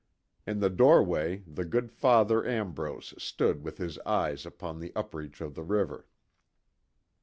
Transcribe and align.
In 0.47 0.61
the 0.61 0.71
doorway 0.71 1.43
the 1.45 1.63
good 1.63 1.91
Father 1.91 2.43
Ambrose 2.43 3.13
stood 3.19 3.63
with 3.63 3.77
his 3.77 3.99
eyes 3.99 4.47
upon 4.47 4.79
the 4.79 4.91
up 4.95 5.13
reach 5.13 5.41
of 5.41 5.53
the 5.53 5.61
river. 5.61 6.07